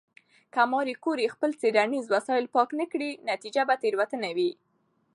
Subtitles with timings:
[0.53, 4.51] که ماري کوري خپل څېړنیز وسایل پاک نه کړي، نتیجه به تېروتنه وي.